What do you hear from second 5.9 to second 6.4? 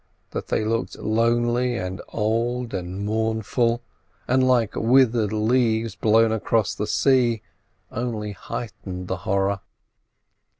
blown